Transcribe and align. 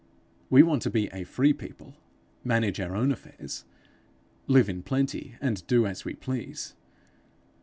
We 0.49 0.63
want 0.63 0.81
to 0.81 0.89
be 0.89 1.09
a 1.13 1.23
free 1.23 1.53
people, 1.53 1.93
manage 2.43 2.79
our 2.79 2.95
own 2.95 3.11
affairs, 3.11 3.65
live 4.47 4.67
in 4.67 4.81
plenty, 4.81 5.35
and 5.39 5.63
do 5.67 5.85
as 5.85 6.05
we 6.05 6.15
please. 6.15 6.73